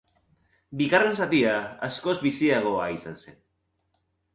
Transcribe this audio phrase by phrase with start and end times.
[0.79, 1.53] Bigarren zatia
[1.91, 3.43] askoz biziagoa izan zen.